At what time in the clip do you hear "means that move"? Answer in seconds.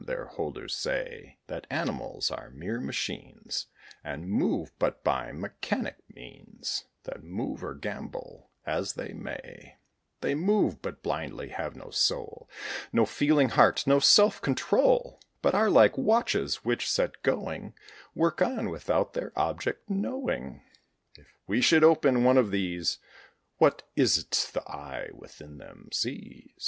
6.09-7.63